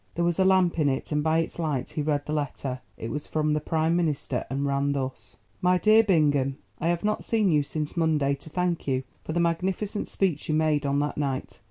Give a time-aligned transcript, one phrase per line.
[0.15, 2.81] There was a lamp in it and by its light he read the letter.
[2.97, 7.51] It was from the Prime Minister and ran thus: "MY DEAR BINGHAM,—I have not seen
[7.51, 11.59] you since Monday to thank you for the magnificent speech you made on that night.